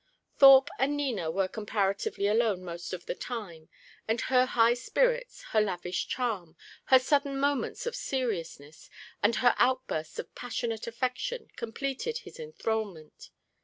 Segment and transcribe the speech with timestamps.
[0.35, 3.69] Thorpe and Nina were comparatively alone most of the time;
[4.07, 8.89] and her high spirits, her lavish charm, her sudden moments of seriousness,
[9.21, 13.29] and her outbursts of passionate affection completed his enthralment.